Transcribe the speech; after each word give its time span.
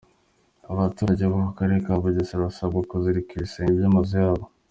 Abaturage 0.73 1.25
bo 1.31 1.39
karere 1.57 1.79
ka 1.85 1.93
Bugesera 2.01 2.45
basabwa 2.47 2.79
kuzirika 2.91 3.31
ibisenge 3.33 3.73
by’amazu 3.77 4.15
yabo. 4.23 4.45